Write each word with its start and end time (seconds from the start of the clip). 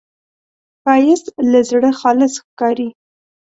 ښایست 0.81 1.27
له 1.51 1.59
زړه 1.69 1.89
خالص 1.99 2.33
ښکاري 2.45 2.89